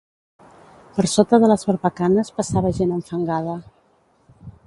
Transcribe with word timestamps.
Per 0.95 1.05
sota 1.11 1.39
de 1.43 1.49
les 1.51 1.65
barbacanes 1.71 2.33
passava 2.39 2.73
gent 2.79 2.97
enfangada. 2.97 3.61